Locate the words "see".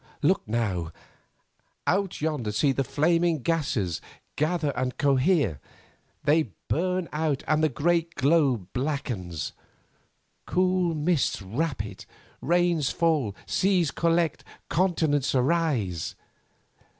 2.51-2.71